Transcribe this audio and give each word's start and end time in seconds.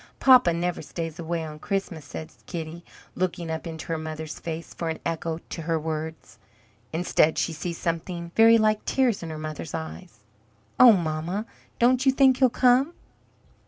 Papa 0.19 0.51
never 0.51 0.81
stays 0.81 1.19
away 1.19 1.45
on 1.45 1.59
Christmas," 1.59 2.05
says 2.05 2.39
Kitty, 2.47 2.83
looking 3.13 3.51
up 3.51 3.67
into 3.67 3.85
her 3.89 3.99
mother's 3.99 4.39
face 4.39 4.73
for 4.73 4.89
an 4.89 4.97
echo 5.05 5.37
to 5.37 5.61
her 5.61 5.79
words. 5.79 6.39
Instead 6.91 7.37
she 7.37 7.53
sees 7.53 7.77
something 7.77 8.31
very 8.35 8.57
like 8.57 8.83
tears 8.83 9.21
in 9.21 9.29
her 9.29 9.37
mother's 9.37 9.75
eyes. 9.75 10.21
"Oh, 10.79 10.93
mamma, 10.93 11.45
don't 11.77 12.03
you 12.03 12.11
think 12.11 12.37
he'll 12.37 12.49
come?" 12.49 12.95